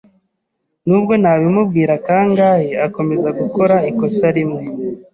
[0.87, 4.61] Nubwo nabimubwira kangahe, akomeza gukora ikosa rimwe.